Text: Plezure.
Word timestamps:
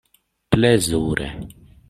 Plezure. 0.55 1.29